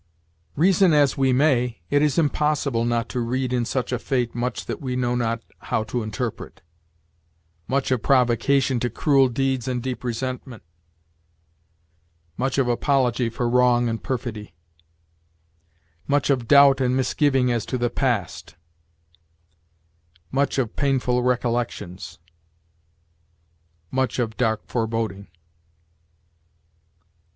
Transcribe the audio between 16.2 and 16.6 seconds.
of